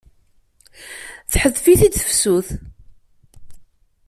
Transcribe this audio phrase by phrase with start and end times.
[1.31, 2.49] Theddef-it-id tusut.